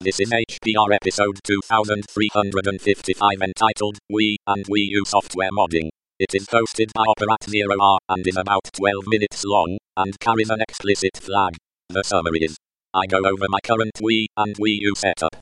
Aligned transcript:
This 0.00 0.20
is 0.20 0.30
HPR 0.30 0.94
episode 0.94 1.40
2355 1.42 3.42
entitled 3.42 3.98
Wii 4.08 4.36
and 4.46 4.64
Wii 4.66 4.86
U 4.90 5.02
Software 5.04 5.50
Modding. 5.50 5.88
It 6.20 6.36
is 6.36 6.46
hosted 6.46 6.92
by 6.94 7.04
Operat 7.04 7.50
Zero 7.50 7.74
R 7.80 7.98
and 8.08 8.24
is 8.24 8.36
about 8.36 8.70
12 8.74 9.08
minutes 9.08 9.44
long 9.44 9.76
and 9.96 10.16
carries 10.20 10.50
an 10.50 10.60
explicit 10.60 11.16
flag. 11.16 11.56
The 11.88 12.04
summary 12.04 12.44
is 12.44 12.56
I 12.94 13.06
go 13.06 13.18
over 13.18 13.46
my 13.48 13.58
current 13.64 13.94
Wii 13.94 14.26
and 14.36 14.54
Wii 14.54 14.78
U 14.82 14.94
setup. 14.94 15.34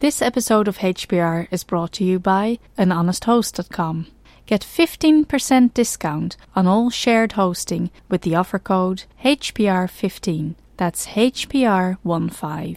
This 0.00 0.20
episode 0.20 0.66
of 0.66 0.78
HPR 0.78 1.46
is 1.52 1.62
brought 1.62 1.92
to 1.92 2.02
you 2.02 2.18
by 2.18 2.58
anhonesthost.com. 2.76 4.08
Get 4.46 4.62
15% 4.62 5.72
discount 5.72 6.36
on 6.56 6.66
all 6.66 6.90
shared 6.90 7.32
hosting 7.32 7.92
with 8.08 8.22
the 8.22 8.34
offer 8.34 8.58
code 8.58 9.04
HPR15. 9.22 10.56
That's 10.78 11.06
HPR15. 11.06 12.76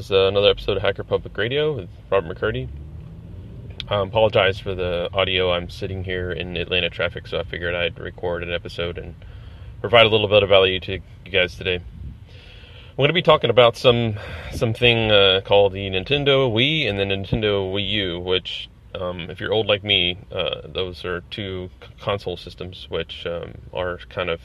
is 0.00 0.10
uh, 0.10 0.28
another 0.28 0.48
episode 0.48 0.78
of 0.78 0.82
Hacker 0.82 1.04
Public 1.04 1.36
Radio 1.36 1.74
with 1.74 1.90
Robert 2.08 2.34
McCurdy. 2.34 2.68
I 3.86 4.00
apologize 4.00 4.58
for 4.58 4.74
the 4.74 5.10
audio. 5.12 5.52
I'm 5.52 5.68
sitting 5.68 6.04
here 6.04 6.32
in 6.32 6.56
Atlanta 6.56 6.88
traffic, 6.88 7.26
so 7.26 7.38
I 7.38 7.42
figured 7.42 7.74
I'd 7.74 7.98
record 7.98 8.42
an 8.42 8.50
episode 8.50 8.96
and 8.96 9.14
provide 9.82 10.06
a 10.06 10.08
little 10.08 10.26
bit 10.26 10.42
of 10.42 10.48
value 10.48 10.80
to 10.80 10.92
you 10.94 11.30
guys 11.30 11.54
today. 11.54 11.74
I'm 11.74 12.96
going 12.96 13.08
to 13.08 13.12
be 13.12 13.20
talking 13.20 13.50
about 13.50 13.76
some 13.76 14.18
something 14.52 15.10
uh, 15.10 15.42
called 15.44 15.74
the 15.74 15.90
Nintendo 15.90 16.50
Wii 16.50 16.88
and 16.88 16.98
the 16.98 17.04
Nintendo 17.04 17.70
Wii 17.70 17.90
U, 17.90 18.20
which, 18.20 18.70
um, 18.94 19.28
if 19.28 19.38
you're 19.38 19.52
old 19.52 19.66
like 19.66 19.84
me, 19.84 20.16
uh, 20.32 20.62
those 20.64 21.04
are 21.04 21.20
two 21.30 21.68
console 22.00 22.38
systems 22.38 22.86
which 22.88 23.26
um, 23.26 23.52
are 23.74 23.98
kind 24.08 24.30
of 24.30 24.40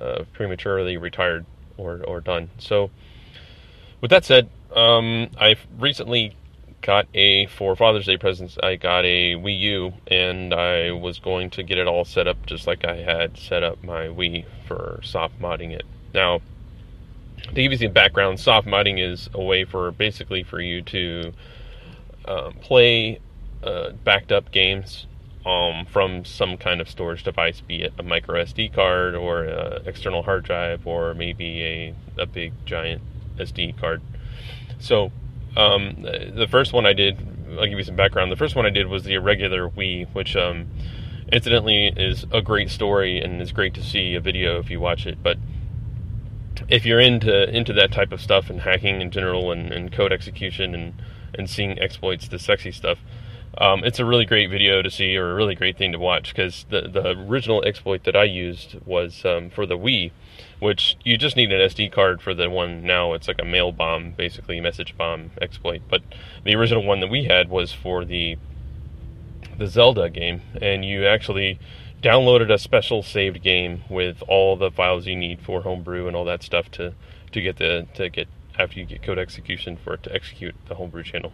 uh, 0.00 0.24
prematurely 0.32 0.96
retired 0.96 1.46
or, 1.76 2.02
or 2.02 2.20
done. 2.20 2.50
So, 2.58 2.90
with 4.00 4.10
that 4.10 4.24
said, 4.24 4.50
um, 4.76 5.30
I've 5.38 5.66
recently 5.78 6.36
got 6.82 7.06
a 7.14 7.46
for 7.46 7.74
Father's 7.74 8.06
Day 8.06 8.18
presents. 8.18 8.58
I 8.62 8.76
got 8.76 9.04
a 9.04 9.34
Wii 9.34 9.58
U, 9.60 9.92
and 10.06 10.54
I 10.54 10.92
was 10.92 11.18
going 11.18 11.50
to 11.50 11.62
get 11.62 11.78
it 11.78 11.86
all 11.86 12.04
set 12.04 12.28
up 12.28 12.44
just 12.46 12.66
like 12.66 12.84
I 12.84 12.96
had 12.96 13.36
set 13.36 13.62
up 13.62 13.82
my 13.82 14.06
Wii 14.06 14.44
for 14.68 15.00
soft 15.02 15.40
modding 15.40 15.72
it. 15.72 15.84
Now, 16.14 16.40
to 17.42 17.54
give 17.54 17.72
you 17.72 17.78
some 17.78 17.92
background, 17.92 18.38
soft 18.38 18.66
modding 18.66 19.02
is 19.02 19.28
a 19.34 19.42
way 19.42 19.64
for 19.64 19.90
basically 19.90 20.42
for 20.42 20.60
you 20.60 20.82
to 20.82 21.32
um, 22.26 22.54
play 22.60 23.20
uh, 23.62 23.90
backed 24.04 24.30
up 24.30 24.52
games 24.52 25.06
um, 25.46 25.86
from 25.86 26.24
some 26.24 26.56
kind 26.56 26.80
of 26.80 26.88
storage 26.90 27.22
device, 27.24 27.60
be 27.60 27.82
it 27.82 27.94
a 27.98 28.02
micro 28.02 28.42
SD 28.42 28.72
card 28.74 29.14
or 29.14 29.44
an 29.44 29.86
external 29.86 30.22
hard 30.22 30.44
drive, 30.44 30.86
or 30.86 31.14
maybe 31.14 31.62
a, 31.62 31.94
a 32.22 32.26
big 32.26 32.52
giant 32.66 33.00
SD 33.38 33.78
card. 33.78 34.02
So, 34.78 35.10
um, 35.56 36.02
the 36.02 36.46
first 36.50 36.72
one 36.72 36.86
I 36.86 36.92
did, 36.92 37.18
I'll 37.58 37.66
give 37.66 37.78
you 37.78 37.84
some 37.84 37.96
background. 37.96 38.30
The 38.30 38.36
first 38.36 38.56
one 38.56 38.66
I 38.66 38.70
did 38.70 38.88
was 38.88 39.04
the 39.04 39.14
irregular 39.14 39.68
Wii, 39.68 40.06
which, 40.14 40.36
um, 40.36 40.68
incidentally, 41.32 41.92
is 41.96 42.26
a 42.30 42.42
great 42.42 42.70
story 42.70 43.20
and 43.20 43.40
is 43.40 43.52
great 43.52 43.74
to 43.74 43.82
see 43.82 44.14
a 44.14 44.20
video 44.20 44.58
if 44.58 44.70
you 44.70 44.80
watch 44.80 45.06
it. 45.06 45.22
But 45.22 45.38
if 46.68 46.84
you're 46.84 47.00
into 47.00 47.48
into 47.54 47.72
that 47.74 47.92
type 47.92 48.12
of 48.12 48.20
stuff 48.20 48.50
and 48.50 48.60
hacking 48.60 49.00
in 49.00 49.10
general 49.10 49.52
and, 49.52 49.72
and 49.72 49.92
code 49.92 50.12
execution 50.12 50.74
and 50.74 50.94
and 51.34 51.48
seeing 51.48 51.78
exploits, 51.78 52.28
the 52.28 52.38
sexy 52.38 52.72
stuff, 52.72 52.98
um, 53.58 53.84
it's 53.84 53.98
a 53.98 54.04
really 54.04 54.24
great 54.24 54.50
video 54.50 54.82
to 54.82 54.90
see 54.90 55.16
or 55.16 55.32
a 55.32 55.34
really 55.34 55.54
great 55.54 55.76
thing 55.76 55.92
to 55.92 55.98
watch 55.98 56.34
because 56.34 56.66
the 56.70 56.82
the 56.82 57.10
original 57.28 57.62
exploit 57.64 58.04
that 58.04 58.16
I 58.16 58.24
used 58.24 58.76
was 58.84 59.24
um, 59.24 59.50
for 59.50 59.66
the 59.66 59.78
Wii, 59.78 60.12
which 60.58 60.96
you 61.04 61.16
just 61.16 61.36
need 61.36 61.52
an 61.52 61.60
SD 61.68 61.92
card 61.92 62.22
for 62.22 62.34
the 62.34 62.48
one 62.48 62.82
now. 62.82 63.12
It's 63.12 63.28
like 63.28 63.40
a 63.40 63.44
mail 63.44 63.72
bomb, 63.72 64.12
basically 64.12 64.60
message 64.60 64.96
bomb 64.96 65.30
exploit. 65.40 65.82
But 65.88 66.02
the 66.44 66.54
original 66.54 66.84
one 66.84 67.00
that 67.00 67.10
we 67.10 67.24
had 67.24 67.48
was 67.48 67.72
for 67.72 68.04
the 68.04 68.36
the 69.58 69.66
Zelda 69.66 70.10
game, 70.10 70.42
and 70.60 70.84
you 70.84 71.06
actually 71.06 71.58
downloaded 72.02 72.52
a 72.52 72.58
special 72.58 73.02
saved 73.02 73.42
game 73.42 73.82
with 73.88 74.22
all 74.28 74.56
the 74.56 74.70
files 74.70 75.06
you 75.06 75.16
need 75.16 75.40
for 75.40 75.62
homebrew 75.62 76.06
and 76.06 76.14
all 76.14 76.24
that 76.24 76.42
stuff 76.42 76.70
to 76.72 76.94
to 77.32 77.40
get 77.40 77.56
the 77.56 77.86
to 77.94 78.08
get 78.08 78.28
after 78.58 78.78
you 78.78 78.86
get 78.86 79.02
code 79.02 79.18
execution 79.18 79.76
for 79.76 79.94
it 79.94 80.02
to 80.02 80.14
execute 80.14 80.54
the 80.68 80.74
homebrew 80.74 81.02
channel. 81.02 81.32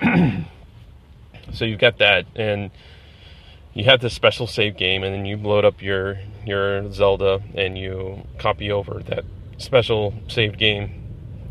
so 1.52 1.64
you've 1.64 1.80
got 1.80 1.98
that 1.98 2.26
and 2.34 2.70
you 3.74 3.84
have 3.84 4.00
this 4.00 4.12
special 4.12 4.46
save 4.46 4.76
game 4.76 5.02
and 5.02 5.14
then 5.14 5.24
you 5.24 5.36
load 5.36 5.64
up 5.64 5.80
your 5.80 6.18
your 6.44 6.90
Zelda 6.92 7.42
and 7.54 7.78
you 7.78 8.26
copy 8.38 8.70
over 8.70 9.02
that 9.06 9.24
special 9.56 10.14
saved 10.28 10.58
game 10.58 10.98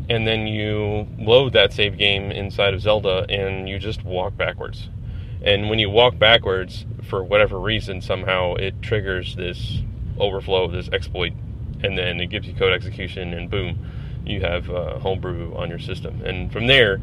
and 0.08 0.26
then 0.26 0.46
you 0.46 1.06
load 1.18 1.52
that 1.52 1.72
save 1.72 1.96
game 1.96 2.30
inside 2.30 2.74
of 2.74 2.80
Zelda 2.80 3.24
and 3.28 3.68
you 3.68 3.78
just 3.78 4.04
walk 4.04 4.36
backwards. 4.36 4.88
And 5.42 5.70
when 5.70 5.78
you 5.78 5.90
walk 5.90 6.18
backwards 6.18 6.84
for 7.08 7.24
whatever 7.24 7.58
reason 7.58 8.00
somehow 8.00 8.54
it 8.54 8.80
triggers 8.82 9.34
this 9.34 9.80
overflow 10.18 10.68
this 10.70 10.88
exploit 10.90 11.32
and 11.82 11.98
then 11.98 12.20
it 12.20 12.26
gives 12.26 12.46
you 12.46 12.54
code 12.54 12.72
execution 12.72 13.32
and 13.32 13.50
boom 13.50 13.78
you 14.24 14.40
have 14.40 14.70
uh, 14.70 15.00
homebrew 15.00 15.52
on 15.56 15.68
your 15.68 15.80
system. 15.80 16.22
And 16.24 16.52
from 16.52 16.68
there 16.68 17.00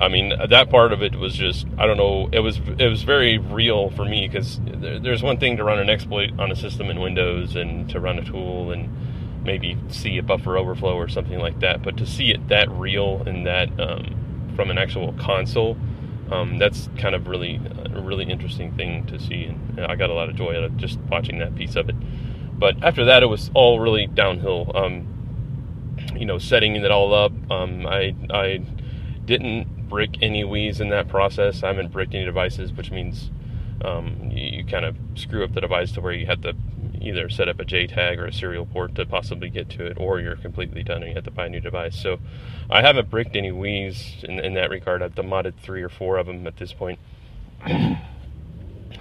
I 0.00 0.08
mean, 0.08 0.32
that 0.48 0.70
part 0.70 0.92
of 0.92 1.02
it 1.02 1.14
was 1.14 1.34
just 1.34 1.66
I 1.78 1.86
don't 1.86 1.96
know. 1.96 2.28
It 2.32 2.40
was 2.40 2.58
it 2.78 2.88
was 2.88 3.02
very 3.02 3.38
real 3.38 3.90
for 3.90 4.04
me 4.04 4.26
because 4.26 4.60
there, 4.64 4.98
there's 4.98 5.22
one 5.22 5.38
thing 5.38 5.56
to 5.58 5.64
run 5.64 5.78
an 5.78 5.88
exploit 5.88 6.32
on 6.38 6.50
a 6.50 6.56
system 6.56 6.90
in 6.90 7.00
Windows 7.00 7.54
and 7.54 7.88
to 7.90 8.00
run 8.00 8.18
a 8.18 8.24
tool 8.24 8.72
and 8.72 9.44
maybe 9.44 9.78
see 9.88 10.18
a 10.18 10.22
buffer 10.22 10.56
overflow 10.56 10.96
or 10.96 11.08
something 11.08 11.38
like 11.38 11.60
that. 11.60 11.82
But 11.82 11.96
to 11.98 12.06
see 12.06 12.30
it 12.30 12.48
that 12.48 12.68
real 12.70 13.22
and 13.26 13.46
that 13.46 13.68
um, 13.78 14.52
from 14.56 14.70
an 14.70 14.78
actual 14.78 15.12
console, 15.12 15.76
um, 16.32 16.58
that's 16.58 16.88
kind 16.98 17.14
of 17.14 17.28
really 17.28 17.60
a 17.94 18.00
really 18.00 18.24
interesting 18.24 18.74
thing 18.74 19.06
to 19.06 19.20
see. 19.20 19.44
And 19.44 19.80
I 19.80 19.94
got 19.94 20.10
a 20.10 20.14
lot 20.14 20.28
of 20.28 20.34
joy 20.34 20.56
out 20.56 20.64
of 20.64 20.76
just 20.76 20.98
watching 21.10 21.38
that 21.38 21.54
piece 21.54 21.76
of 21.76 21.88
it. 21.88 21.96
But 22.58 22.82
after 22.82 23.04
that, 23.04 23.22
it 23.22 23.26
was 23.26 23.50
all 23.54 23.78
really 23.78 24.06
downhill. 24.06 24.72
Um, 24.74 25.08
you 26.16 26.26
know, 26.26 26.38
setting 26.38 26.74
it 26.74 26.90
all 26.90 27.14
up. 27.14 27.32
Um, 27.50 27.86
I 27.86 28.14
I 28.30 28.60
didn't 29.24 29.68
brick 29.88 30.16
any 30.22 30.44
Wii's 30.44 30.80
in 30.80 30.88
that 30.90 31.08
process. 31.08 31.62
I 31.62 31.68
haven't 31.68 31.92
bricked 31.92 32.14
any 32.14 32.24
devices, 32.24 32.72
which 32.72 32.90
means 32.90 33.30
um, 33.84 34.30
you, 34.32 34.58
you, 34.58 34.64
kind 34.64 34.84
of 34.84 34.96
screw 35.14 35.44
up 35.44 35.52
the 35.52 35.60
device 35.60 35.92
to 35.92 36.00
where 36.00 36.12
you 36.12 36.26
have 36.26 36.42
to 36.42 36.54
either 37.00 37.28
set 37.28 37.48
up 37.48 37.60
a 37.60 37.64
JTAG 37.64 38.18
or 38.18 38.26
a 38.26 38.32
serial 38.32 38.66
port 38.66 38.94
to 38.94 39.04
possibly 39.04 39.50
get 39.50 39.68
to 39.70 39.86
it, 39.86 39.98
or 39.98 40.20
you're 40.20 40.36
completely 40.36 40.82
done 40.82 41.02
and 41.02 41.08
you 41.08 41.14
have 41.14 41.24
to 41.24 41.30
buy 41.30 41.46
a 41.46 41.48
new 41.48 41.60
device. 41.60 42.00
So 42.00 42.18
I 42.70 42.82
haven't 42.82 43.10
bricked 43.10 43.36
any 43.36 43.50
Wii's 43.50 44.24
in, 44.24 44.38
in 44.38 44.54
that 44.54 44.70
regard. 44.70 45.02
I've 45.02 45.14
demodded 45.14 45.58
three 45.60 45.82
or 45.82 45.88
four 45.88 46.16
of 46.16 46.26
them 46.26 46.46
at 46.46 46.56
this 46.56 46.72
point. 46.72 46.98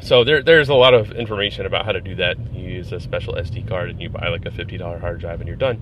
so 0.01 0.23
there, 0.23 0.43
there's 0.43 0.69
a 0.69 0.75
lot 0.75 0.93
of 0.93 1.11
information 1.11 1.65
about 1.65 1.85
how 1.85 1.93
to 1.93 2.01
do 2.01 2.15
that. 2.15 2.37
You 2.53 2.69
use 2.69 2.91
a 2.91 2.99
special 2.99 3.35
SD 3.35 3.67
card 3.67 3.89
and 3.89 4.01
you 4.01 4.09
buy 4.09 4.27
like 4.27 4.45
a 4.45 4.51
$50 4.51 4.99
hard 4.99 5.19
drive 5.19 5.39
and 5.39 5.47
you're 5.47 5.55
done. 5.55 5.81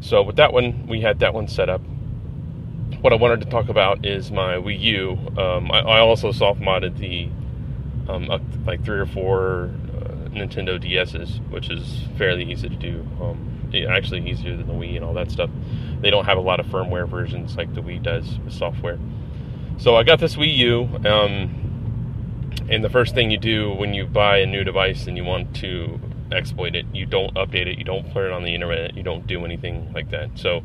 So 0.00 0.22
with 0.22 0.36
that 0.36 0.52
one, 0.52 0.86
we 0.86 1.00
had 1.00 1.20
that 1.20 1.34
one 1.34 1.48
set 1.48 1.68
up 1.68 1.82
what 3.00 3.12
I 3.12 3.16
wanted 3.16 3.40
to 3.40 3.46
talk 3.46 3.68
about 3.68 4.04
is 4.04 4.30
my 4.30 4.54
Wii 4.54 4.80
U. 4.80 5.18
Um, 5.36 5.70
I, 5.70 5.80
I, 5.80 6.00
also 6.00 6.32
soft 6.32 6.60
modded 6.60 6.98
the 6.98 7.28
um, 8.10 8.26
like 8.66 8.84
three 8.84 8.98
or 8.98 9.06
four 9.06 9.70
uh, 9.94 10.28
Nintendo 10.30 10.78
DSs, 10.82 11.48
which 11.50 11.70
is 11.70 12.04
fairly 12.16 12.50
easy 12.50 12.68
to 12.68 12.76
do. 12.76 13.06
Um, 13.20 13.70
actually, 13.90 14.28
easier 14.28 14.56
than 14.56 14.66
the 14.66 14.72
Wii 14.72 14.96
and 14.96 15.04
all 15.04 15.14
that 15.14 15.30
stuff. 15.30 15.50
They 16.00 16.10
don't 16.10 16.24
have 16.24 16.38
a 16.38 16.42
lot 16.42 16.60
of 16.60 16.66
firmware 16.66 17.08
versions 17.08 17.56
like 17.56 17.74
the 17.74 17.82
Wii 17.82 18.02
does 18.02 18.38
with 18.44 18.54
software. 18.54 18.98
So 19.78 19.96
I 19.96 20.02
got 20.02 20.18
this 20.18 20.36
Wii 20.36 20.56
U, 20.56 20.84
um, 21.08 22.48
and 22.68 22.82
the 22.82 22.90
first 22.90 23.14
thing 23.14 23.30
you 23.30 23.38
do 23.38 23.72
when 23.72 23.94
you 23.94 24.06
buy 24.06 24.38
a 24.38 24.46
new 24.46 24.64
device 24.64 25.06
and 25.06 25.16
you 25.16 25.24
want 25.24 25.54
to 25.56 26.00
exploit 26.32 26.74
it, 26.74 26.86
you 26.92 27.06
don't 27.06 27.34
update 27.34 27.66
it, 27.66 27.78
you 27.78 27.84
don't 27.84 28.12
put 28.12 28.24
it 28.24 28.32
on 28.32 28.42
the 28.42 28.54
internet, 28.54 28.96
you 28.96 29.02
don't 29.02 29.26
do 29.26 29.44
anything 29.44 29.92
like 29.92 30.10
that. 30.10 30.30
So 30.34 30.62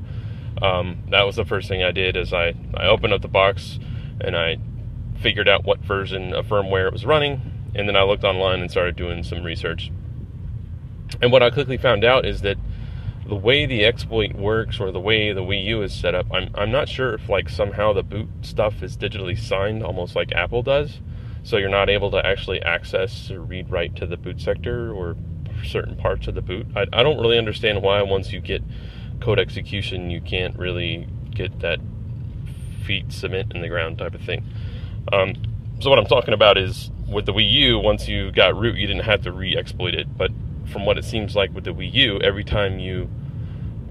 Um, 0.62 1.04
that 1.10 1.26
was 1.26 1.36
the 1.36 1.46
first 1.46 1.68
thing 1.68 1.84
I 1.84 1.92
did. 1.92 2.16
Is 2.16 2.34
I 2.34 2.54
I 2.76 2.88
opened 2.88 3.14
up 3.14 3.22
the 3.22 3.28
box 3.28 3.80
and 4.22 4.36
I 4.36 4.58
figured 5.20 5.48
out 5.48 5.64
what 5.64 5.80
version 5.80 6.34
of 6.34 6.48
firmware 6.48 6.88
it 6.88 6.94
was 6.94 7.06
running, 7.06 7.72
and 7.76 7.88
then 7.88 7.96
I 7.96 8.04
looked 8.04 8.24
online 8.24 8.62
and 8.62 8.70
started 8.70 8.96
doing 8.96 9.24
some 9.24 9.44
research. 9.44 9.92
And 11.22 11.32
what 11.32 11.44
I 11.44 11.50
quickly 11.50 11.78
found 11.78 12.04
out 12.04 12.26
is 12.26 12.42
that 12.42 12.58
the 13.28 13.36
way 13.36 13.66
the 13.66 13.86
exploit 13.86 14.34
works 14.34 14.80
or 14.80 14.92
the 14.92 15.00
way 15.00 15.32
the 15.32 15.42
Wii 15.42 15.64
U 15.66 15.82
is 15.82 15.94
set 15.94 16.14
up, 16.14 16.28
I'm 16.32 16.50
I'm 16.56 16.72
not 16.72 16.90
sure 16.90 17.14
if 17.14 17.30
like 17.30 17.50
somehow 17.50 17.94
the 17.94 18.04
boot 18.04 18.30
stuff 18.42 18.84
is 18.84 18.98
digitally 18.98 19.38
signed, 19.38 19.84
almost 19.84 20.16
like 20.16 20.32
Apple 20.34 20.62
does, 20.62 21.00
so 21.44 21.58
you're 21.58 21.70
not 21.70 21.90
able 21.90 22.12
to 22.12 22.26
actually 22.26 22.62
access 22.62 23.32
or 23.32 23.42
read 23.42 23.70
write 23.70 23.96
to 23.98 24.06
the 24.06 24.18
boot 24.18 24.42
sector 24.42 24.92
or 24.92 25.16
certain 25.64 25.96
parts 25.96 26.28
of 26.28 26.36
the 26.36 26.42
boot. 26.42 26.68
I, 26.76 26.86
I 26.92 27.04
don't 27.04 27.20
really 27.20 27.38
understand 27.38 27.82
why 27.82 28.02
once 28.02 28.34
you 28.34 28.42
get 28.42 28.62
code 29.24 29.40
execution, 29.40 30.10
you 30.10 30.20
can't 30.20 30.58
really 30.60 31.08
get 31.34 31.62
that 31.62 31.80
feet 32.86 33.12
cement 33.12 33.54
in 33.56 33.62
the 33.62 33.70
ground 33.70 33.98
type 33.98 34.14
of 34.14 34.22
thing. 34.22 34.44
Um, 35.14 35.34
so 35.80 35.90
what 35.90 35.98
I'm 35.98 36.06
talking 36.06 36.34
about 36.34 36.58
is 36.58 36.92
with 37.08 37.26
the 37.26 37.34
Wii 37.34 37.50
U, 37.52 37.80
once 37.80 38.08
you 38.08 38.32
got 38.32 38.56
root, 38.56 38.76
you 38.76 38.86
didn't 38.86 39.04
have 39.04 39.22
to 39.22 39.32
re-exploit 39.32 39.96
it, 39.96 40.18
but 40.18 40.32
from 40.66 40.86
what 40.86 40.98
it 40.98 41.06
seems 41.06 41.36
like 41.36 41.54
with 41.54 41.64
the 41.64 41.74
Wii 41.74 41.94
U, 41.94 42.20
every 42.20 42.44
time 42.44 42.80
you 42.80 43.10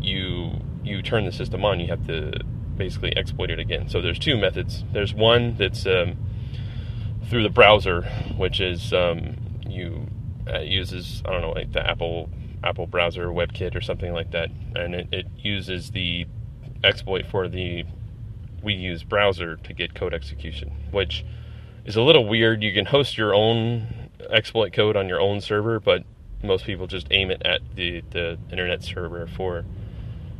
you 0.00 0.52
you 0.84 1.00
turn 1.00 1.24
the 1.24 1.32
system 1.32 1.64
on, 1.64 1.80
you 1.80 1.86
have 1.86 2.06
to 2.08 2.32
basically 2.76 3.16
exploit 3.16 3.50
it 3.50 3.58
again. 3.58 3.88
So 3.88 4.00
there's 4.00 4.18
two 4.18 4.36
methods. 4.36 4.84
There's 4.92 5.14
one 5.14 5.54
that's 5.56 5.86
um, 5.86 6.16
through 7.28 7.44
the 7.44 7.50
browser, 7.50 8.02
which 8.36 8.60
is 8.60 8.92
um, 8.92 9.36
you 9.66 10.08
uh, 10.52 10.60
uses 10.60 11.22
I 11.24 11.30
don't 11.32 11.40
know 11.40 11.52
like 11.52 11.72
the 11.72 11.88
Apple 11.88 12.28
Apple 12.64 12.86
browser 12.86 13.28
WebKit 13.28 13.74
or 13.74 13.80
something 13.80 14.12
like 14.12 14.30
that, 14.32 14.50
and 14.74 14.94
it, 14.94 15.08
it 15.12 15.26
uses 15.38 15.90
the 15.90 16.26
exploit 16.84 17.26
for 17.26 17.48
the 17.48 17.84
Wii 18.64 18.80
U's 18.80 19.02
browser 19.02 19.56
to 19.56 19.72
get 19.72 19.94
code 19.94 20.14
execution, 20.14 20.72
which 20.90 21.24
is 21.84 21.96
a 21.96 22.02
little 22.02 22.26
weird. 22.26 22.62
You 22.62 22.72
can 22.72 22.86
host 22.86 23.18
your 23.18 23.34
own 23.34 24.10
exploit 24.30 24.72
code 24.72 24.96
on 24.96 25.08
your 25.08 25.20
own 25.20 25.40
server, 25.40 25.80
but 25.80 26.04
most 26.42 26.64
people 26.64 26.86
just 26.86 27.06
aim 27.10 27.30
it 27.30 27.42
at 27.44 27.60
the, 27.74 28.02
the 28.10 28.38
internet 28.50 28.82
server 28.82 29.26
for 29.26 29.64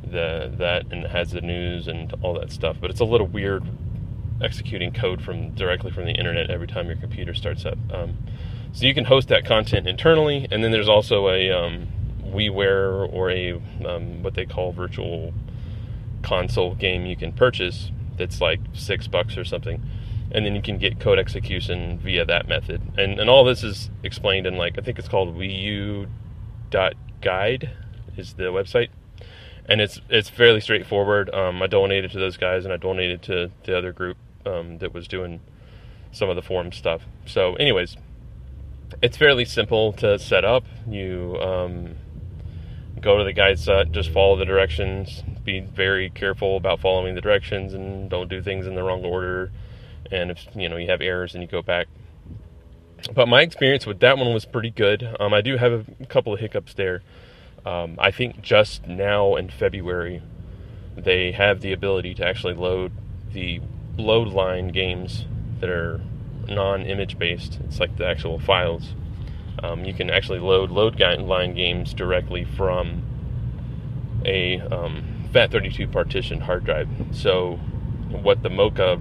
the 0.04 0.52
that 0.58 0.84
and 0.90 1.04
it 1.04 1.10
has 1.10 1.30
the 1.30 1.40
news 1.40 1.86
and 1.88 2.12
all 2.22 2.34
that 2.34 2.50
stuff. 2.50 2.76
But 2.80 2.90
it's 2.90 3.00
a 3.00 3.04
little 3.04 3.26
weird 3.26 3.64
executing 4.40 4.92
code 4.92 5.22
from 5.22 5.50
directly 5.54 5.92
from 5.92 6.04
the 6.04 6.12
internet 6.12 6.50
every 6.50 6.66
time 6.66 6.86
your 6.86 6.96
computer 6.96 7.34
starts 7.34 7.64
up. 7.64 7.78
Um, 7.90 8.16
so 8.72 8.86
you 8.86 8.94
can 8.94 9.04
host 9.04 9.28
that 9.28 9.44
content 9.44 9.86
internally, 9.86 10.48
and 10.50 10.64
then 10.64 10.72
there's 10.72 10.88
also 10.88 11.28
a 11.28 11.50
um, 11.50 11.88
WiiWare 12.32 13.12
or 13.12 13.30
a 13.30 13.52
um, 13.86 14.22
what 14.22 14.34
they 14.34 14.46
call 14.46 14.72
virtual 14.72 15.32
console 16.22 16.74
game 16.74 17.04
you 17.04 17.16
can 17.16 17.32
purchase 17.32 17.90
that's 18.16 18.40
like 18.40 18.60
six 18.72 19.08
bucks 19.08 19.36
or 19.36 19.44
something 19.44 19.82
and 20.32 20.46
then 20.46 20.56
you 20.56 20.62
can 20.62 20.78
get 20.78 20.98
code 20.98 21.18
execution 21.18 21.98
via 21.98 22.24
that 22.24 22.48
method. 22.48 22.80
And 22.98 23.20
and 23.20 23.28
all 23.28 23.44
this 23.44 23.62
is 23.62 23.90
explained 24.02 24.46
in 24.46 24.56
like 24.56 24.78
I 24.78 24.80
think 24.80 24.98
it's 24.98 25.08
called 25.08 25.36
Guide 27.20 27.70
is 28.16 28.34
the 28.34 28.44
website, 28.44 28.88
and 29.68 29.80
it's 29.80 30.00
it's 30.08 30.30
fairly 30.30 30.60
straightforward. 30.60 31.32
Um, 31.34 31.62
I 31.62 31.66
donated 31.66 32.10
to 32.12 32.18
those 32.18 32.36
guys, 32.36 32.64
and 32.64 32.72
I 32.72 32.78
donated 32.78 33.22
to 33.22 33.50
the 33.64 33.76
other 33.76 33.92
group 33.92 34.16
um, 34.46 34.78
that 34.78 34.94
was 34.94 35.06
doing 35.06 35.40
some 36.10 36.28
of 36.30 36.36
the 36.36 36.42
forum 36.42 36.72
stuff. 36.72 37.02
So, 37.26 37.54
anyways, 37.56 37.96
it's 39.02 39.16
fairly 39.16 39.44
simple 39.44 39.92
to 39.94 40.18
set 40.18 40.44
up. 40.44 40.64
You 40.88 41.38
um, 41.40 41.96
go 43.02 43.18
to 43.18 43.24
the 43.24 43.32
guide 43.32 43.58
set, 43.58 43.92
just 43.92 44.10
follow 44.10 44.36
the 44.36 44.46
directions. 44.46 45.22
Be 45.44 45.60
very 45.60 46.08
careful 46.08 46.56
about 46.56 46.80
following 46.80 47.14
the 47.14 47.20
directions, 47.20 47.74
and 47.74 48.08
don't 48.08 48.28
do 48.28 48.40
things 48.40 48.66
in 48.66 48.74
the 48.74 48.82
wrong 48.82 49.04
order 49.04 49.52
and 50.12 50.30
if 50.30 50.46
you 50.54 50.68
know 50.68 50.76
you 50.76 50.88
have 50.88 51.00
errors 51.00 51.34
and 51.34 51.42
you 51.42 51.48
go 51.48 51.62
back. 51.62 51.88
But 53.14 53.26
my 53.26 53.42
experience 53.42 53.86
with 53.86 53.98
that 54.00 54.16
one 54.16 54.32
was 54.32 54.44
pretty 54.44 54.70
good. 54.70 55.16
Um, 55.18 55.34
I 55.34 55.40
do 55.40 55.56
have 55.56 55.88
a 56.00 56.06
couple 56.06 56.34
of 56.34 56.40
hiccups 56.40 56.74
there. 56.74 57.02
Um, 57.66 57.96
I 57.98 58.10
think 58.10 58.42
just 58.42 58.86
now 58.86 59.34
in 59.34 59.48
February, 59.48 60.22
they 60.96 61.32
have 61.32 61.60
the 61.60 61.72
ability 61.72 62.14
to 62.14 62.26
actually 62.26 62.54
load 62.54 62.92
the 63.32 63.60
Loadiine 63.98 64.72
games 64.72 65.24
that 65.60 65.68
are 65.68 66.00
non-image 66.48 67.18
based. 67.18 67.58
It's 67.64 67.80
like 67.80 67.96
the 67.96 68.06
actual 68.06 68.38
files. 68.38 68.94
Um, 69.62 69.84
you 69.84 69.94
can 69.94 70.10
actually 70.10 70.38
load 70.38 70.70
Loadiine 70.70 71.54
games 71.54 71.94
directly 71.94 72.44
from 72.44 73.02
a 74.24 74.60
um, 74.60 75.04
FAT32 75.32 75.90
partition 75.90 76.40
hard 76.40 76.64
drive. 76.64 76.88
So 77.12 77.56
what 78.10 78.42
the 78.42 78.50
Mocha 78.50 79.00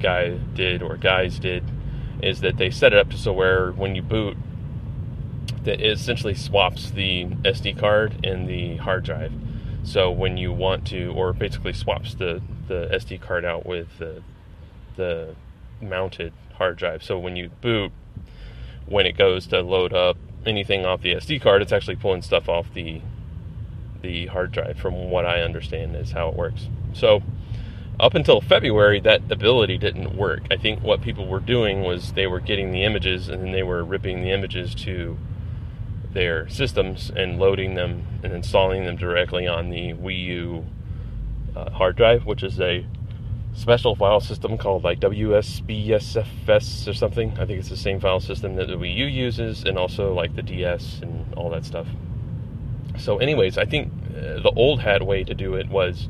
guy 0.00 0.36
did 0.54 0.82
or 0.82 0.96
guys 0.96 1.38
did 1.38 1.64
is 2.22 2.40
that 2.40 2.56
they 2.56 2.70
set 2.70 2.92
it 2.92 2.98
up 2.98 3.10
to 3.10 3.18
so 3.18 3.32
where 3.32 3.72
when 3.72 3.94
you 3.94 4.02
boot, 4.02 4.36
that 5.64 5.80
it 5.80 5.92
essentially 5.92 6.34
swaps 6.34 6.90
the 6.90 7.24
SD 7.24 7.78
card 7.78 8.24
and 8.24 8.48
the 8.48 8.76
hard 8.76 9.04
drive. 9.04 9.32
So 9.82 10.10
when 10.10 10.36
you 10.36 10.52
want 10.52 10.86
to, 10.88 11.12
or 11.12 11.32
basically 11.32 11.72
swaps 11.72 12.14
the, 12.14 12.40
the 12.68 12.88
SD 12.92 13.20
card 13.20 13.44
out 13.44 13.66
with 13.66 13.98
the, 13.98 14.22
the 14.96 15.34
mounted 15.80 16.32
hard 16.54 16.76
drive. 16.76 17.02
So 17.02 17.18
when 17.18 17.36
you 17.36 17.50
boot, 17.60 17.92
when 18.86 19.06
it 19.06 19.16
goes 19.16 19.46
to 19.48 19.60
load 19.62 19.92
up 19.92 20.16
anything 20.46 20.84
off 20.84 21.02
the 21.02 21.14
SD 21.14 21.40
card, 21.40 21.62
it's 21.62 21.72
actually 21.72 21.96
pulling 21.96 22.22
stuff 22.22 22.48
off 22.48 22.72
the 22.74 23.00
the 24.02 24.26
hard 24.26 24.52
drive. 24.52 24.78
From 24.78 25.10
what 25.10 25.24
I 25.24 25.40
understand, 25.40 25.96
is 25.96 26.12
how 26.12 26.28
it 26.28 26.36
works. 26.36 26.68
So 26.92 27.22
up 27.98 28.14
until 28.14 28.40
February, 28.40 29.00
that 29.00 29.30
ability 29.30 29.78
didn't 29.78 30.16
work. 30.16 30.42
I 30.50 30.56
think 30.56 30.82
what 30.82 31.00
people 31.00 31.26
were 31.26 31.40
doing 31.40 31.82
was 31.82 32.12
they 32.12 32.26
were 32.26 32.40
getting 32.40 32.72
the 32.72 32.82
images 32.82 33.28
and 33.28 33.42
then 33.42 33.52
they 33.52 33.62
were 33.62 33.84
ripping 33.84 34.22
the 34.22 34.30
images 34.30 34.74
to 34.76 35.16
their 36.12 36.48
systems 36.48 37.10
and 37.14 37.38
loading 37.38 37.74
them 37.74 38.04
and 38.22 38.32
installing 38.32 38.84
them 38.84 38.96
directly 38.96 39.46
on 39.46 39.70
the 39.70 39.92
Wii 39.94 40.24
U 40.24 40.64
uh, 41.54 41.70
hard 41.70 41.96
drive, 41.96 42.26
which 42.26 42.42
is 42.42 42.60
a 42.60 42.84
special 43.54 43.94
file 43.94 44.20
system 44.20 44.58
called 44.58 44.84
like 44.84 45.00
WSBSFS 45.00 46.88
or 46.88 46.94
something. 46.94 47.32
I 47.38 47.46
think 47.46 47.60
it's 47.60 47.68
the 47.68 47.76
same 47.76 48.00
file 48.00 48.20
system 48.20 48.56
that 48.56 48.66
the 48.68 48.74
Wii 48.74 48.94
U 48.96 49.06
uses 49.06 49.64
and 49.64 49.78
also 49.78 50.12
like 50.12 50.34
the 50.34 50.42
DS 50.42 51.00
and 51.02 51.32
all 51.34 51.50
that 51.50 51.64
stuff. 51.64 51.86
So, 52.98 53.18
anyways, 53.18 53.58
I 53.58 53.64
think 53.64 53.92
uh, 54.16 54.40
the 54.40 54.52
old 54.56 54.80
hat 54.80 55.04
way 55.04 55.24
to 55.24 55.34
do 55.34 55.54
it 55.54 55.68
was 55.68 56.08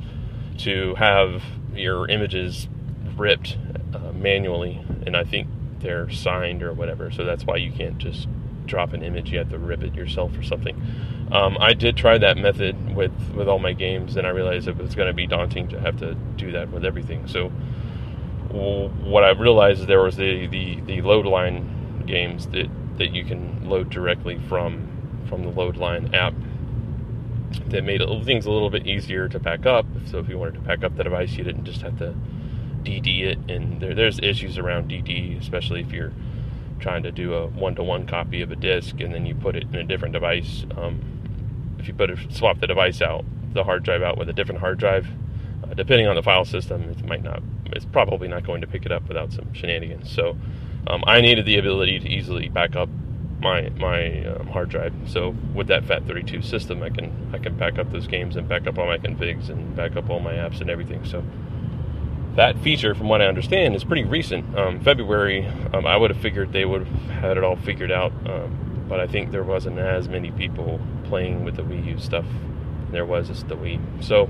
to 0.58 0.94
have 0.96 1.42
your 1.74 2.08
images 2.08 2.68
ripped 3.16 3.56
uh, 3.94 4.12
manually, 4.12 4.84
and 5.06 5.16
I 5.16 5.24
think 5.24 5.48
they're 5.80 6.10
signed 6.10 6.62
or 6.62 6.72
whatever. 6.72 7.10
So 7.10 7.24
that's 7.24 7.44
why 7.44 7.56
you 7.56 7.72
can't 7.72 7.98
just 7.98 8.28
drop 8.66 8.92
an 8.92 9.02
image; 9.02 9.30
you 9.30 9.38
have 9.38 9.50
to 9.50 9.58
rip 9.58 9.82
it 9.82 9.94
yourself 9.94 10.36
or 10.36 10.42
something. 10.42 10.80
Um, 11.32 11.56
I 11.60 11.72
did 11.72 11.96
try 11.96 12.18
that 12.18 12.36
method 12.36 12.94
with 12.94 13.12
with 13.34 13.48
all 13.48 13.58
my 13.58 13.72
games, 13.72 14.16
and 14.16 14.26
I 14.26 14.30
realized 14.30 14.68
it 14.68 14.76
was 14.76 14.94
going 14.94 15.08
to 15.08 15.14
be 15.14 15.26
daunting 15.26 15.68
to 15.68 15.80
have 15.80 15.98
to 15.98 16.14
do 16.36 16.52
that 16.52 16.70
with 16.70 16.84
everything. 16.84 17.26
So 17.26 17.50
what 18.54 19.24
I 19.24 19.30
realized 19.30 19.80
is 19.80 19.86
there 19.86 20.02
was 20.02 20.16
the, 20.16 20.46
the, 20.46 20.80
the 20.82 20.98
Loadiine 20.98 22.06
games 22.06 22.46
that, 22.48 22.68
that 22.98 23.12
you 23.12 23.24
can 23.24 23.68
load 23.68 23.90
directly 23.90 24.38
from 24.48 24.90
from 25.28 25.42
the 25.42 25.50
Loadiine 25.50 26.14
app 26.14 26.34
that 27.68 27.82
made 27.82 28.02
things 28.24 28.46
a 28.46 28.50
little 28.50 28.68
bit 28.68 28.86
easier 28.86 29.28
to 29.28 29.40
pack 29.40 29.64
up. 29.64 29.86
So 30.04 30.18
if 30.18 30.28
you 30.28 30.38
wanted 30.38 30.54
to 30.54 30.60
pack 30.60 30.84
up 30.84 30.96
the 30.96 31.04
device, 31.04 31.32
you 31.32 31.44
didn't 31.44 31.64
just 31.64 31.80
have 31.80 31.98
to 31.98 32.14
DD 32.82 33.22
it. 33.22 33.38
And 33.48 33.80
there, 33.80 33.94
there's 33.94 34.18
issues 34.20 34.58
around 34.58 34.90
DD, 34.90 35.40
especially 35.40 35.80
if 35.80 35.92
you're 35.92 36.12
trying 36.78 37.02
to 37.04 37.10
do 37.10 37.32
a 37.34 37.46
one-to-one 37.46 38.06
copy 38.06 38.42
of 38.42 38.50
a 38.52 38.56
disk 38.56 39.00
and 39.00 39.14
then 39.14 39.24
you 39.24 39.34
put 39.34 39.56
it 39.56 39.62
in 39.62 39.76
a 39.76 39.84
different 39.84 40.12
device. 40.12 40.66
Um, 40.76 41.00
if 41.84 41.88
you 41.88 41.94
put 41.94 42.08
it, 42.08 42.18
swap 42.32 42.60
the 42.60 42.66
device 42.66 43.02
out, 43.02 43.26
the 43.52 43.62
hard 43.62 43.82
drive 43.82 44.02
out 44.02 44.16
with 44.16 44.28
a 44.30 44.32
different 44.32 44.60
hard 44.60 44.78
drive, 44.78 45.06
uh, 45.62 45.74
depending 45.74 46.06
on 46.06 46.16
the 46.16 46.22
file 46.22 46.46
system, 46.46 46.82
it 46.84 47.04
might 47.04 47.22
not. 47.22 47.42
It's 47.66 47.84
probably 47.84 48.26
not 48.26 48.46
going 48.46 48.62
to 48.62 48.66
pick 48.66 48.86
it 48.86 48.92
up 48.92 49.06
without 49.06 49.32
some 49.32 49.52
shenanigans. 49.52 50.10
So 50.10 50.36
um, 50.86 51.04
I 51.06 51.20
needed 51.20 51.44
the 51.44 51.58
ability 51.58 52.00
to 52.00 52.08
easily 52.08 52.48
back 52.48 52.74
up 52.74 52.88
my 53.40 53.68
my 53.76 54.24
um, 54.24 54.46
hard 54.46 54.70
drive. 54.70 54.94
So 55.06 55.36
with 55.54 55.66
that 55.66 55.84
FAT32 55.84 56.42
system, 56.42 56.82
I 56.82 56.88
can 56.88 57.30
I 57.34 57.38
can 57.38 57.54
back 57.56 57.78
up 57.78 57.92
those 57.92 58.06
games 58.06 58.36
and 58.36 58.48
back 58.48 58.66
up 58.66 58.78
all 58.78 58.86
my 58.86 58.96
configs 58.96 59.50
and 59.50 59.76
back 59.76 59.94
up 59.96 60.08
all 60.08 60.20
my 60.20 60.32
apps 60.32 60.62
and 60.62 60.70
everything. 60.70 61.04
So 61.04 61.22
that 62.36 62.58
feature, 62.60 62.94
from 62.94 63.08
what 63.08 63.20
I 63.20 63.26
understand, 63.26 63.76
is 63.76 63.84
pretty 63.84 64.04
recent. 64.04 64.58
Um, 64.58 64.80
February, 64.80 65.46
um, 65.74 65.86
I 65.86 65.96
would 65.98 66.10
have 66.10 66.20
figured 66.20 66.52
they 66.52 66.64
would 66.64 66.86
have 66.86 67.10
had 67.10 67.36
it 67.36 67.44
all 67.44 67.56
figured 67.56 67.92
out, 67.92 68.12
um, 68.26 68.86
but 68.88 69.00
I 69.00 69.06
think 69.06 69.30
there 69.30 69.44
wasn't 69.44 69.78
as 69.78 70.08
many 70.08 70.30
people 70.32 70.80
playing 71.14 71.44
with 71.44 71.54
the 71.54 71.62
Wii 71.62 71.86
U 71.86 71.98
stuff. 72.00 72.24
There 72.90 73.06
was 73.06 73.28
just 73.28 73.46
the 73.46 73.54
Wii. 73.54 73.78
So 74.02 74.28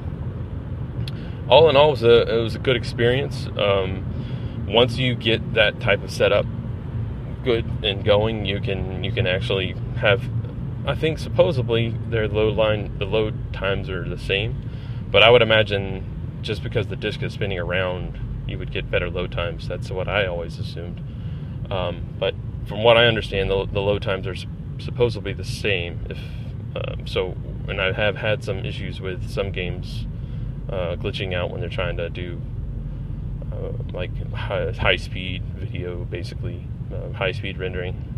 all 1.49 1.71
in 1.71 1.76
all, 1.76 1.88
it 1.88 1.93
was 1.93 2.03
a 2.03 2.37
it 2.37 2.43
was 2.43 2.55
a 2.55 2.59
good 2.59 2.76
experience. 2.76 3.47
Um, 3.57 4.05
once 4.69 4.99
you 4.99 5.14
get 5.14 5.55
that 5.55 5.81
type 5.81 6.03
of 6.05 6.11
setup 6.11 6.45
good 7.43 7.64
and 7.83 8.05
going, 8.05 8.45
you 8.45 8.61
can 8.61 9.03
you 9.03 9.12
can 9.12 9.26
actually 9.26 9.75
have. 9.97 10.29
I 10.87 10.95
think 10.95 11.19
supposedly 11.19 11.97
their 12.11 12.29
load 12.29 12.55
line 12.55 12.99
the 12.99 13.07
load 13.07 13.55
times 13.55 13.88
are 13.88 14.07
the 14.07 14.19
same, 14.19 14.69
but 15.11 15.23
I 15.23 15.31
would 15.31 15.41
imagine 15.41 16.05
just 16.43 16.62
because 16.62 16.88
the 16.88 16.97
disk 16.97 17.23
is 17.23 17.33
spinning 17.33 17.59
around, 17.59 18.19
you 18.47 18.59
would 18.59 18.73
get 18.73 18.91
better 18.91 19.09
load 19.09 19.33
times. 19.33 19.67
That's 19.67 19.91
what 19.91 20.07
I 20.07 20.26
always 20.26 20.59
assumed. 20.59 21.00
Um, 21.71 22.14
but 22.19 22.35
from 22.67 22.83
what 22.83 22.99
I 22.99 23.07
understand, 23.07 23.49
the, 23.49 23.64
the 23.64 23.81
load 23.81 24.03
times 24.03 24.26
are 24.26 24.37
supposedly 24.79 25.33
the 25.33 25.45
same. 25.45 26.00
If 26.11 26.19
um, 26.76 27.07
so, 27.07 27.37
and 27.69 27.81
I 27.81 27.93
have 27.93 28.16
had 28.16 28.43
some 28.43 28.64
issues 28.64 29.00
with 29.00 29.31
some 29.31 29.52
games 29.52 30.07
uh, 30.69 30.97
glitching 30.97 31.35
out 31.35 31.50
when 31.50 31.61
they're 31.61 31.71
trying 31.71 31.97
to 31.99 32.11
do 32.11 32.40
uh, 33.52 33.73
like 33.93 34.11
high, 34.33 34.73
high, 34.73 34.97
speed 34.97 35.43
video, 35.54 36.04
basically 36.04 36.66
uh, 36.93 37.12
high 37.12 37.33
speed 37.33 37.59
rendering. 37.59 38.12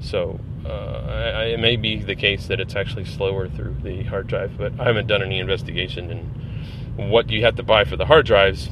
So 0.00 0.38
uh, 0.64 1.32
I, 1.34 1.44
it 1.46 1.60
may 1.60 1.76
be 1.76 2.02
the 2.02 2.14
case 2.14 2.46
that 2.46 2.60
it's 2.60 2.76
actually 2.76 3.04
slower 3.04 3.48
through 3.48 3.76
the 3.82 4.04
hard 4.04 4.28
drive, 4.28 4.56
but 4.56 4.78
I 4.78 4.84
haven't 4.84 5.08
done 5.08 5.22
any 5.22 5.40
investigation 5.40 6.10
in 6.10 7.08
what 7.10 7.30
you 7.30 7.44
have 7.44 7.56
to 7.56 7.62
buy 7.62 7.84
for 7.84 7.96
the 7.96 8.06
hard 8.06 8.26
drives 8.26 8.68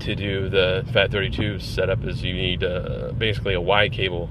to 0.00 0.14
do 0.14 0.48
the 0.48 0.84
FAT32 0.88 1.62
setup. 1.62 2.04
Is 2.04 2.22
you 2.22 2.34
need 2.34 2.64
uh, 2.64 3.12
basically 3.16 3.54
a 3.54 3.60
Y 3.60 3.88
cable 3.88 4.28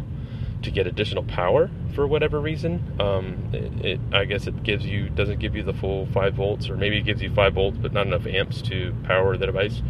to 0.61 0.71
get 0.71 0.87
additional 0.87 1.23
power 1.23 1.69
for 1.93 2.07
whatever 2.07 2.39
reason. 2.39 2.95
Um, 2.99 3.49
it, 3.53 3.85
it, 3.85 3.99
I 4.13 4.25
guess 4.25 4.47
it 4.47 4.63
gives 4.63 4.85
you 4.85 5.09
doesn't 5.09 5.39
give 5.39 5.55
you 5.55 5.63
the 5.63 5.73
full 5.73 6.05
five 6.07 6.35
volts, 6.35 6.69
or 6.69 6.77
maybe 6.77 6.97
it 6.97 7.05
gives 7.05 7.21
you 7.21 7.33
five 7.33 7.53
volts 7.53 7.77
but 7.77 7.93
not 7.93 8.07
enough 8.07 8.25
amps 8.25 8.61
to 8.63 8.95
power 9.03 9.37
the 9.37 9.45
device. 9.45 9.81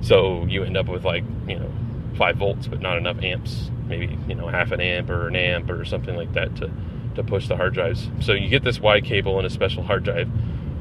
So 0.00 0.44
you 0.46 0.64
end 0.64 0.76
up 0.76 0.88
with 0.88 1.04
like 1.04 1.24
you 1.46 1.58
know 1.58 1.72
five 2.16 2.36
volts 2.36 2.66
but 2.66 2.80
not 2.80 2.98
enough 2.98 3.22
amps, 3.22 3.70
maybe 3.86 4.18
you 4.28 4.34
know 4.34 4.48
half 4.48 4.72
an 4.72 4.80
amp 4.80 5.10
or 5.10 5.28
an 5.28 5.36
amp 5.36 5.70
or 5.70 5.84
something 5.84 6.16
like 6.16 6.32
that 6.34 6.54
to 6.56 6.70
to 7.14 7.22
push 7.22 7.48
the 7.48 7.56
hard 7.56 7.74
drives. 7.74 8.08
So 8.20 8.32
you 8.32 8.48
get 8.48 8.64
this 8.64 8.80
Y 8.80 9.00
cable 9.00 9.38
and 9.38 9.46
a 9.46 9.50
special 9.50 9.82
hard 9.82 10.04
drive. 10.04 10.28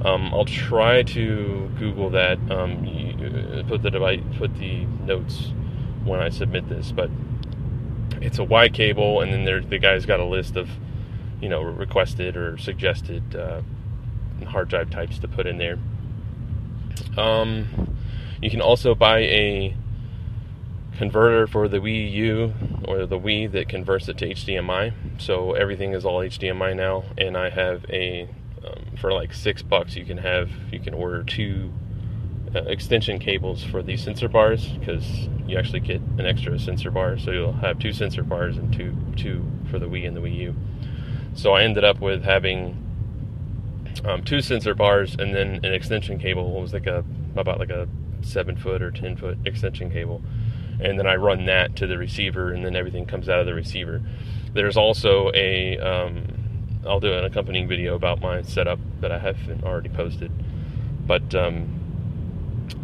Um, 0.04 0.34
I'll 0.34 0.46
try 0.46 1.04
to 1.04 1.70
Google 1.78 2.10
that. 2.12 2.40
Um, 2.50 3.66
put 3.68 3.84
the 3.84 3.92
device, 3.92 4.22
put 4.38 4.56
the 4.58 4.86
notes 5.06 5.52
when 6.04 6.20
I 6.20 6.30
submit 6.30 6.68
this, 6.70 6.92
but 6.92 7.12
it's 8.22 8.40
a 8.40 8.44
Y 8.44 8.70
cable, 8.70 9.22
and 9.22 9.34
then 9.34 9.46
there, 9.46 9.62
the 9.62 9.80
guy's 9.80 10.06
got 10.06 10.20
a 10.20 10.26
list 10.26 10.56
of, 10.56 10.70
you 11.42 11.50
know, 11.50 11.62
requested 11.62 12.38
or 12.38 12.58
suggested 12.58 13.36
uh, 13.36 13.62
hard 14.46 14.70
drive 14.70 14.90
types 14.90 15.20
to 15.20 15.28
put 15.28 15.48
in 15.48 15.58
there. 15.58 15.78
Um, 17.18 17.98
you 18.42 18.50
can 18.50 18.62
also 18.62 18.96
buy 18.96 19.20
a 19.20 19.76
converter 20.98 21.48
for 21.48 21.68
the 21.68 21.78
Wii 21.78 22.12
U 22.12 22.54
or 22.86 23.06
the 23.06 23.20
Wii 23.20 23.52
that 23.52 23.70
converts 23.70 24.08
it 24.08 24.18
to 24.20 24.30
HDMI. 24.30 24.94
So 25.18 25.54
everything 25.54 25.94
is 25.94 26.06
all 26.06 26.20
HDMI 26.20 26.76
now, 26.76 27.04
and 27.18 27.38
I 27.38 27.50
have 27.50 27.86
a 27.90 28.30
um, 28.64 28.98
for 28.98 29.12
like 29.12 29.34
six 29.34 29.64
bucks 29.64 29.96
you 29.96 30.06
can 30.06 30.20
have 30.20 30.52
you 30.72 30.80
can 30.80 30.94
order 30.94 31.24
two 31.24 31.72
uh, 32.56 32.64
extension 32.64 33.20
cables 33.20 33.64
for 33.64 33.82
these 33.82 34.04
sensor 34.04 34.28
bars 34.28 34.68
because 34.68 35.06
you 35.48 35.58
actually 35.58 35.80
get 35.80 36.02
an 36.18 36.26
extra 36.26 36.60
sensor 36.60 36.92
bar. 36.92 37.18
So 37.18 37.32
you'll 37.32 37.54
have 37.54 37.80
two 37.80 37.94
sensor 37.94 38.24
bars 38.24 38.58
and 38.58 38.74
two 38.74 38.96
two 39.16 39.46
for 39.70 39.80
the 39.80 39.88
Wii 39.88 40.08
and 40.08 40.16
the 40.16 40.22
Wii 40.22 40.36
U. 40.38 40.56
So 41.34 41.54
I 41.54 41.64
ended 41.64 41.84
up 41.84 42.00
with 42.02 42.24
having 42.24 42.78
um, 44.06 44.24
two 44.24 44.42
sensor 44.42 44.74
bars 44.74 45.16
and 45.18 45.34
then 45.34 45.64
an 45.64 45.74
extension 45.74 46.20
cable. 46.20 46.58
It 46.58 46.62
was 46.62 46.74
like 46.74 46.88
a 46.88 47.06
about 47.36 47.60
like 47.60 47.70
a 47.70 47.88
seven 48.22 48.58
foot 48.58 48.82
or 48.82 48.92
ten 48.92 49.16
foot 49.16 49.38
extension 49.46 49.92
cable, 49.92 50.22
and 50.80 51.00
then 51.00 51.08
I 51.08 51.16
run 51.16 51.46
that 51.46 51.76
to 51.78 51.88
the 51.88 51.98
receiver, 51.98 52.52
and 52.52 52.66
then 52.66 52.76
everything 52.76 53.06
comes 53.06 53.30
out 53.30 53.40
of 53.40 53.46
the 53.46 53.54
receiver. 53.54 54.02
There's 54.54 54.76
also 54.78 55.32
a 55.34 55.78
um, 55.80 56.28
I'll 56.86 57.00
do 57.00 57.14
an 57.14 57.24
accompanying 57.24 57.68
video 57.68 57.96
about 57.96 58.22
my 58.22 58.42
setup 58.42 58.80
that 59.00 59.12
I 59.12 59.20
haven't 59.20 59.64
already 59.64 59.90
posted, 59.90 60.32
but 61.08 61.34
um, 61.36 61.81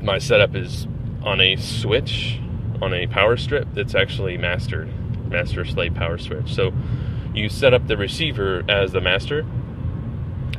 my 0.02 0.18
setup 0.18 0.56
is 0.56 0.88
on 1.24 1.42
a 1.42 1.56
switch 1.56 2.40
on 2.82 2.94
a 2.94 3.08
power 3.08 3.38
strip 3.38 3.68
that's 3.74 3.96
actually 3.96 4.38
mastered, 4.38 4.90
master 5.30 5.66
slave 5.66 5.96
power 5.96 6.18
switch. 6.18 6.54
So 6.54 6.72
you 7.34 7.50
set 7.50 7.74
up 7.74 7.88
the 7.88 7.98
receiver 7.98 8.64
as 8.70 8.92
the 8.92 9.02
master, 9.02 9.46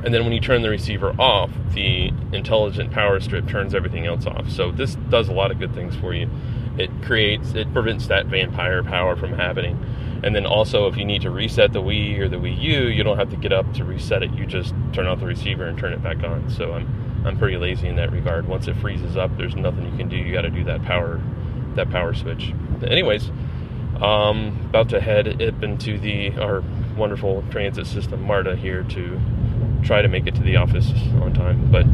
and 0.05 0.15
then 0.15 0.25
when 0.25 0.33
you 0.33 0.41
turn 0.41 0.63
the 0.63 0.71
receiver 0.71 1.15
off, 1.19 1.51
the 1.75 2.13
intelligent 2.33 2.93
power 2.93 3.19
strip 3.21 3.49
turns 3.49 3.75
everything 3.75 4.07
else 4.07 4.27
off. 4.27 4.49
So 4.51 4.71
this 4.71 4.95
does 5.09 5.29
a 5.29 5.33
lot 5.33 5.51
of 5.51 5.59
good 5.59 5.75
things 5.75 5.97
for 5.97 6.15
you. 6.15 6.31
It 6.77 6.91
creates, 7.03 7.55
it 7.55 7.73
prevents 7.73 8.07
that 8.07 8.27
vampire 8.27 8.85
power 8.85 9.17
from 9.17 9.33
happening. 9.33 9.85
And 10.23 10.35
then 10.35 10.47
also, 10.47 10.87
if 10.87 10.97
you 10.97 11.05
need 11.05 11.23
to 11.23 11.31
reset 11.31 11.73
the 11.73 11.81
Wii 11.81 12.19
or 12.19 12.29
the 12.29 12.37
Wii 12.37 12.61
U, 12.61 12.87
you 12.87 13.03
don't 13.03 13.19
have 13.19 13.31
to 13.31 13.37
get 13.37 13.53
up 13.53 13.73
to 13.75 13.85
reset 13.85 14.23
it. 14.23 14.33
You 14.33 14.47
just 14.47 14.75
turn 14.93 15.07
off 15.07 15.21
the 15.21 15.27
receiver 15.27 15.65
and 15.65 15.79
turn 15.79 15.93
it 15.93 16.03
back 16.03 16.23
on. 16.25 16.51
So 16.51 16.73
I'm 16.73 17.08
I'm 17.25 17.39
pretty 17.39 17.57
lazy 17.57 17.89
in 17.89 17.97
that 17.97 18.13
regard. 18.13 18.47
Once 18.47 18.69
it 18.69 18.77
freezes 18.77 19.17
up, 19.17 19.37
there's 19.37 19.57
nothing 19.57 19.91
you 19.91 19.97
can 19.97 20.09
do. 20.09 20.17
You 20.17 20.33
got 20.33 20.43
to 20.43 20.51
do 20.51 20.65
that 20.65 20.83
power 20.85 21.21
that 21.75 21.91
power 21.91 22.15
switch. 22.15 22.53
Anyways, 22.83 23.31
um, 24.01 24.59
about 24.69 24.89
to 24.91 25.01
head 25.01 25.41
up 25.43 25.63
into 25.63 25.99
the 25.99 26.37
our 26.39 26.63
wonderful 26.97 27.45
transit 27.51 27.87
system 27.87 28.23
MARTA 28.23 28.57
here 28.57 28.83
to 28.83 29.21
try 29.83 30.03
to 30.03 30.09
make 30.09 30.27
it 30.27 30.35
to 30.35 30.43
the 30.43 30.57
office 30.57 30.91
on 31.23 31.33
time. 31.33 31.71
But 31.71 31.85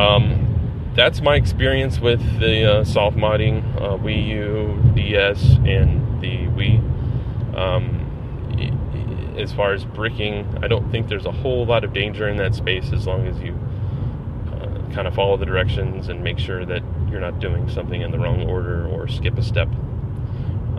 um, 0.00 0.92
that's 0.94 1.20
my 1.20 1.34
experience 1.36 2.00
with 2.00 2.20
the 2.40 2.80
uh, 2.80 2.84
soft 2.84 3.16
modding 3.16 3.62
uh, 3.76 3.96
Wii 3.98 4.26
U, 4.28 4.92
DS, 4.94 5.56
and 5.66 6.20
the 6.20 6.46
Wii. 6.48 7.56
Um, 7.56 8.04
as 9.38 9.52
far 9.52 9.72
as 9.72 9.84
bricking, 9.84 10.58
I 10.62 10.66
don't 10.66 10.90
think 10.90 11.08
there's 11.08 11.26
a 11.26 11.30
whole 11.32 11.64
lot 11.64 11.84
of 11.84 11.92
danger 11.92 12.28
in 12.28 12.36
that 12.38 12.56
space 12.56 12.92
as 12.92 13.06
long 13.06 13.28
as 13.28 13.38
you 13.38 13.56
kind 14.92 15.06
of 15.06 15.14
follow 15.14 15.36
the 15.36 15.46
directions 15.46 16.08
and 16.08 16.22
make 16.22 16.38
sure 16.38 16.64
that 16.64 16.82
you're 17.10 17.20
not 17.20 17.40
doing 17.40 17.68
something 17.68 18.00
in 18.00 18.10
the 18.10 18.18
wrong 18.18 18.48
order 18.48 18.86
or 18.86 19.08
skip 19.08 19.36
a 19.38 19.42
step. 19.42 19.68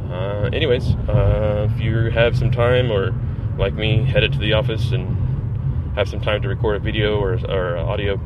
Uh, 0.09 0.49
anyways, 0.53 0.95
uh, 1.07 1.69
if 1.71 1.81
you 1.81 2.09
have 2.11 2.37
some 2.37 2.51
time 2.51 2.91
or 2.91 3.13
like 3.57 3.73
me, 3.73 4.03
headed 4.03 4.33
to 4.33 4.39
the 4.39 4.53
office 4.53 4.91
and 4.91 5.95
have 5.95 6.07
some 6.07 6.21
time 6.21 6.41
to 6.41 6.47
record 6.47 6.77
a 6.77 6.79
video 6.79 7.19
or, 7.19 7.33
or 7.49 7.77
audio 7.77 8.19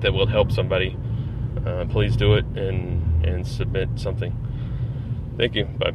that 0.00 0.12
will 0.12 0.26
help 0.26 0.52
somebody, 0.52 0.96
uh, 1.66 1.84
please 1.88 2.16
do 2.16 2.34
it 2.34 2.44
and, 2.54 3.24
and 3.24 3.46
submit 3.46 3.88
something. 3.96 4.36
Thank 5.36 5.54
you. 5.54 5.64
Bye. 5.64 5.94